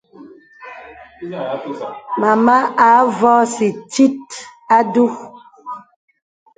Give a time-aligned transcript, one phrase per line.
[2.19, 2.55] Màma
[2.85, 4.29] à avɔ̄sì tit
[4.75, 5.05] a du.